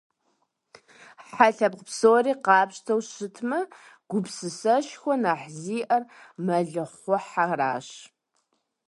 Хьэ 1.29 1.47
лъэпкъ 1.55 1.83
псори 1.87 2.33
къапщтэу 2.45 2.99
щытмэ, 3.09 3.59
гупсысэшхуэ 4.09 5.15
нэхъ 5.23 5.47
зиӀэр 5.59 6.03
мэлыхъуэхьэращ. 6.45 7.87